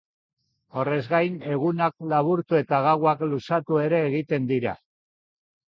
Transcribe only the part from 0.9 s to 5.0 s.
gain, egunak laburtu eta gauak luzatu ere egiten dira.